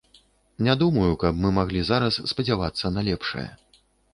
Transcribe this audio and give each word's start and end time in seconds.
Не 0.67 0.73
думаю, 0.83 1.09
каб 1.25 1.37
мы 1.43 1.51
маглі 1.59 1.85
зараз 1.91 2.19
спадзявацца 2.35 2.85
на 2.97 3.01
лепшае. 3.11 3.49